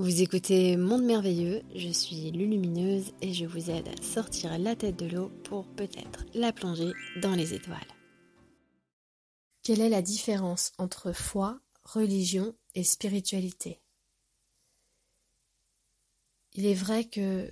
Vous 0.00 0.22
écoutez 0.22 0.78
Monde 0.78 1.04
Merveilleux, 1.04 1.60
je 1.74 1.90
suis 1.90 2.30
Lulumineuse 2.30 3.12
et 3.20 3.34
je 3.34 3.44
vous 3.44 3.68
aide 3.68 3.86
à 3.86 4.02
sortir 4.02 4.58
la 4.58 4.74
tête 4.74 4.96
de 4.96 5.04
l'eau 5.04 5.28
pour 5.44 5.66
peut-être 5.74 6.24
la 6.32 6.54
plonger 6.54 6.94
dans 7.20 7.34
les 7.34 7.52
étoiles. 7.52 7.76
Quelle 9.62 9.82
est 9.82 9.90
la 9.90 10.00
différence 10.00 10.72
entre 10.78 11.12
foi, 11.12 11.60
religion 11.84 12.56
et 12.74 12.82
spiritualité? 12.82 13.82
Il 16.54 16.64
est 16.64 16.72
vrai 16.72 17.04
que 17.04 17.50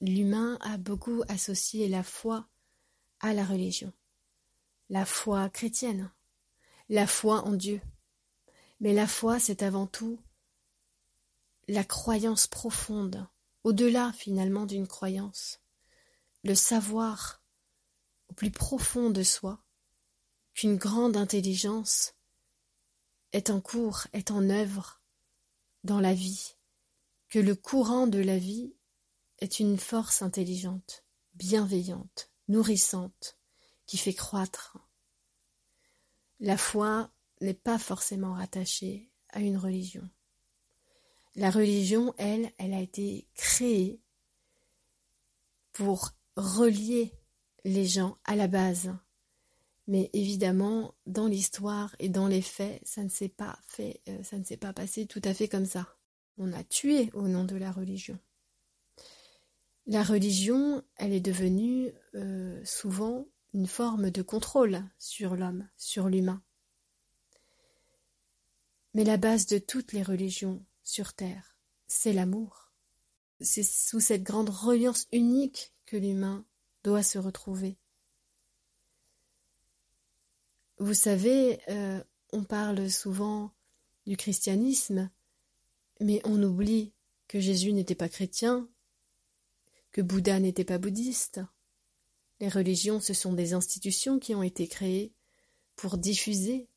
l'humain 0.00 0.58
a 0.62 0.78
beaucoup 0.78 1.22
associé 1.28 1.86
la 1.86 2.02
foi 2.02 2.48
à 3.20 3.34
la 3.34 3.44
religion, 3.44 3.92
la 4.90 5.04
foi 5.04 5.48
chrétienne, 5.48 6.10
la 6.88 7.06
foi 7.06 7.42
en 7.42 7.52
Dieu. 7.52 7.80
Mais 8.80 8.94
la 8.94 9.06
foi, 9.06 9.38
c'est 9.38 9.62
avant 9.62 9.86
tout 9.86 10.18
la 11.68 11.84
croyance 11.84 12.46
profonde, 12.46 13.26
au-delà 13.62 14.12
finalement 14.12 14.66
d'une 14.66 14.86
croyance, 14.86 15.60
le 16.42 16.54
savoir 16.54 17.42
au 18.28 18.34
plus 18.34 18.50
profond 18.50 19.10
de 19.10 19.22
soi 19.22 19.64
qu'une 20.52 20.76
grande 20.76 21.16
intelligence 21.16 22.14
est 23.32 23.50
en 23.50 23.60
cours, 23.60 24.06
est 24.12 24.30
en 24.30 24.48
œuvre 24.50 25.02
dans 25.82 26.00
la 26.00 26.14
vie, 26.14 26.54
que 27.28 27.38
le 27.38 27.54
courant 27.54 28.06
de 28.06 28.20
la 28.20 28.38
vie 28.38 28.74
est 29.38 29.58
une 29.58 29.78
force 29.78 30.22
intelligente, 30.22 31.04
bienveillante, 31.34 32.30
nourrissante, 32.48 33.38
qui 33.86 33.98
fait 33.98 34.14
croître. 34.14 34.78
La 36.40 36.56
foi 36.56 37.10
n'est 37.40 37.54
pas 37.54 37.78
forcément 37.78 38.34
rattachée 38.34 39.10
à 39.30 39.40
une 39.40 39.58
religion. 39.58 40.08
La 41.36 41.50
religion, 41.50 42.14
elle, 42.16 42.50
elle 42.58 42.74
a 42.74 42.80
été 42.80 43.26
créée 43.34 44.00
pour 45.72 46.10
relier 46.36 47.12
les 47.64 47.86
gens 47.86 48.16
à 48.24 48.36
la 48.36 48.46
base. 48.46 48.94
Mais 49.86 50.10
évidemment, 50.12 50.94
dans 51.06 51.26
l'histoire 51.26 51.94
et 51.98 52.08
dans 52.08 52.28
les 52.28 52.40
faits, 52.40 52.80
ça 52.86 53.02
ne 53.02 53.08
s'est 53.08 53.28
pas 53.28 53.58
fait, 53.66 54.00
euh, 54.08 54.22
ça 54.22 54.38
ne 54.38 54.44
s'est 54.44 54.56
pas 54.56 54.72
passé 54.72 55.06
tout 55.06 55.20
à 55.24 55.34
fait 55.34 55.48
comme 55.48 55.66
ça. 55.66 55.96
On 56.38 56.52
a 56.52 56.64
tué 56.64 57.10
au 57.12 57.28
nom 57.28 57.44
de 57.44 57.56
la 57.56 57.70
religion. 57.70 58.18
La 59.86 60.02
religion, 60.02 60.82
elle 60.96 61.12
est 61.12 61.20
devenue 61.20 61.92
euh, 62.14 62.64
souvent 62.64 63.26
une 63.52 63.66
forme 63.66 64.10
de 64.10 64.22
contrôle 64.22 64.82
sur 64.98 65.36
l'homme, 65.36 65.68
sur 65.76 66.08
l'humain. 66.08 66.42
Mais 68.94 69.04
la 69.04 69.18
base 69.18 69.46
de 69.46 69.58
toutes 69.58 69.92
les 69.92 70.02
religions, 70.02 70.64
sur 70.84 71.14
terre, 71.14 71.56
c'est 71.86 72.12
l'amour. 72.12 72.72
C'est 73.40 73.64
sous 73.64 74.00
cette 74.00 74.22
grande 74.22 74.50
reliance 74.50 75.08
unique 75.12 75.74
que 75.86 75.96
l'humain 75.96 76.46
doit 76.84 77.02
se 77.02 77.18
retrouver. 77.18 77.78
Vous 80.78 80.94
savez, 80.94 81.60
euh, 81.68 82.02
on 82.32 82.44
parle 82.44 82.90
souvent 82.90 83.52
du 84.06 84.16
christianisme, 84.16 85.10
mais 86.00 86.20
on 86.24 86.42
oublie 86.42 86.92
que 87.28 87.40
Jésus 87.40 87.72
n'était 87.72 87.94
pas 87.94 88.08
chrétien, 88.08 88.68
que 89.92 90.02
Bouddha 90.02 90.40
n'était 90.40 90.64
pas 90.64 90.78
bouddhiste. 90.78 91.40
Les 92.40 92.48
religions, 92.48 93.00
ce 93.00 93.14
sont 93.14 93.32
des 93.32 93.54
institutions 93.54 94.18
qui 94.18 94.34
ont 94.34 94.42
été 94.42 94.68
créées 94.68 95.14
pour 95.76 95.96
diffuser, 95.96 96.68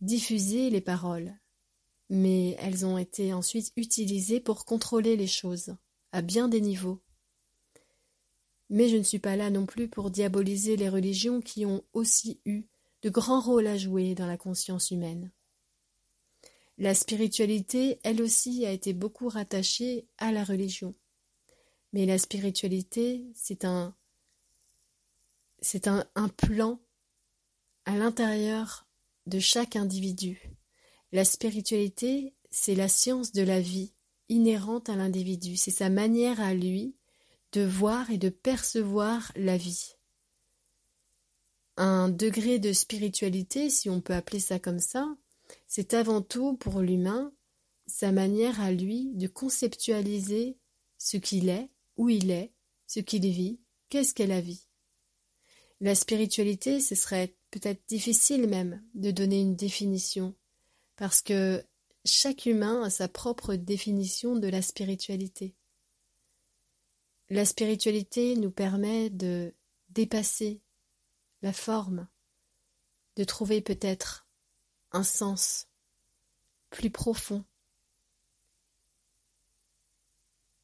diffuser 0.00 0.68
les 0.68 0.80
paroles, 0.80 1.38
mais 2.12 2.56
elles 2.58 2.84
ont 2.84 2.98
été 2.98 3.32
ensuite 3.32 3.72
utilisées 3.74 4.38
pour 4.38 4.66
contrôler 4.66 5.16
les 5.16 5.26
choses, 5.26 5.74
à 6.12 6.20
bien 6.20 6.46
des 6.46 6.60
niveaux. 6.60 7.00
Mais 8.68 8.90
je 8.90 8.98
ne 8.98 9.02
suis 9.02 9.18
pas 9.18 9.34
là 9.34 9.48
non 9.48 9.64
plus 9.64 9.88
pour 9.88 10.10
diaboliser 10.10 10.76
les 10.76 10.90
religions 10.90 11.40
qui 11.40 11.64
ont 11.64 11.82
aussi 11.94 12.38
eu 12.44 12.64
de 13.00 13.08
grands 13.08 13.40
rôles 13.40 13.66
à 13.66 13.78
jouer 13.78 14.14
dans 14.14 14.26
la 14.26 14.36
conscience 14.36 14.90
humaine. 14.90 15.32
La 16.76 16.94
spiritualité, 16.94 17.98
elle 18.02 18.20
aussi, 18.20 18.66
a 18.66 18.72
été 18.72 18.92
beaucoup 18.92 19.30
rattachée 19.30 20.06
à 20.18 20.32
la 20.32 20.44
religion. 20.44 20.94
Mais 21.94 22.04
la 22.04 22.18
spiritualité, 22.18 23.24
c'est 23.34 23.64
un, 23.64 23.96
c'est 25.62 25.88
un, 25.88 26.04
plan 26.36 26.78
à 27.86 27.96
l'intérieur 27.96 28.86
de 29.24 29.38
chaque 29.38 29.76
individu. 29.76 30.52
La 31.12 31.26
spiritualité, 31.26 32.34
c'est 32.50 32.74
la 32.74 32.88
science 32.88 33.32
de 33.32 33.42
la 33.42 33.60
vie 33.60 33.92
inhérente 34.30 34.88
à 34.88 34.96
l'individu, 34.96 35.56
c'est 35.56 35.70
sa 35.70 35.90
manière 35.90 36.40
à 36.40 36.54
lui 36.54 36.96
de 37.52 37.62
voir 37.62 38.10
et 38.10 38.16
de 38.16 38.30
percevoir 38.30 39.30
la 39.36 39.58
vie. 39.58 39.92
Un 41.76 42.08
degré 42.08 42.58
de 42.58 42.72
spiritualité, 42.72 43.68
si 43.68 43.90
on 43.90 44.00
peut 44.00 44.14
appeler 44.14 44.40
ça 44.40 44.58
comme 44.58 44.78
ça, 44.78 45.06
c'est 45.66 45.92
avant 45.92 46.22
tout 46.22 46.56
pour 46.56 46.80
l'humain 46.80 47.32
sa 47.86 48.10
manière 48.10 48.60
à 48.60 48.72
lui 48.72 49.10
de 49.14 49.26
conceptualiser 49.26 50.56
ce 50.96 51.18
qu'il 51.18 51.50
est, 51.50 51.68
où 51.96 52.08
il 52.08 52.30
est, 52.30 52.54
ce 52.86 53.00
qu'il 53.00 53.28
vit, 53.28 53.60
qu'est-ce 53.90 54.14
qu'est 54.14 54.26
la 54.26 54.40
vie. 54.40 54.66
La 55.80 55.94
spiritualité, 55.94 56.80
ce 56.80 56.94
serait 56.94 57.36
peut-être 57.50 57.82
difficile 57.86 58.48
même 58.48 58.82
de 58.94 59.10
donner 59.10 59.40
une 59.40 59.56
définition 59.56 60.34
parce 61.02 61.20
que 61.20 61.66
chaque 62.04 62.46
humain 62.46 62.84
a 62.84 62.88
sa 62.88 63.08
propre 63.08 63.56
définition 63.56 64.36
de 64.36 64.46
la 64.46 64.62
spiritualité. 64.62 65.56
La 67.28 67.44
spiritualité 67.44 68.36
nous 68.36 68.52
permet 68.52 69.10
de 69.10 69.52
dépasser 69.88 70.62
la 71.42 71.52
forme, 71.52 72.06
de 73.16 73.24
trouver 73.24 73.60
peut-être 73.62 74.28
un 74.92 75.02
sens 75.02 75.66
plus 76.70 76.90
profond, 76.90 77.44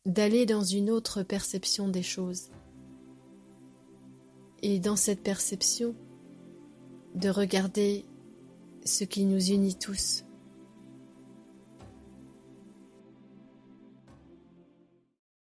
d'aller 0.07 0.47
dans 0.47 0.63
une 0.63 0.89
autre 0.89 1.25
perception 1.25 1.89
des 1.89 2.05
choses. 2.05 2.53
Et 4.63 4.79
dans 4.79 4.95
cette 4.95 5.25
perception, 5.25 5.97
de 7.17 7.29
regarder 7.29 8.05
ce 8.85 9.03
qui 9.03 9.25
nous 9.25 9.45
unit 9.51 9.77
tous 9.77 10.25